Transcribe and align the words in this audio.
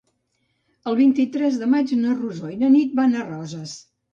El 0.91 0.97
vint-i-tres 0.99 1.61
de 1.65 1.69
maig 1.75 1.95
na 2.01 2.17
Rosó 2.17 2.51
i 2.55 2.59
na 2.65 2.73
Nit 2.79 2.99
van 3.03 3.17
a 3.21 3.31
Roses. 3.33 3.79